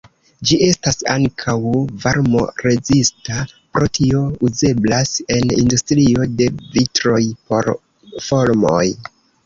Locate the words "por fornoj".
7.53-8.85